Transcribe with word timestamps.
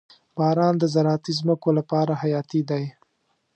•باران 0.37 0.73
د 0.79 0.83
زراعتي 0.93 1.31
ځمکو 1.39 1.69
لپاره 1.77 2.13
حیاتي 2.21 2.61
دی. 2.69 2.85